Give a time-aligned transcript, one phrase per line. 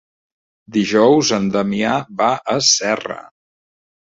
[0.77, 1.93] Dijous en Damià
[2.23, 3.21] va a Serra.